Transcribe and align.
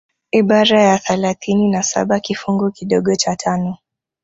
Ibara 0.31 0.81
ya 0.83 0.97
thalathini 0.97 1.67
na 1.71 1.83
saba 1.83 2.19
kifungu 2.19 2.71
kidogo 2.71 3.15
cha 3.15 3.35
tano 3.35 3.77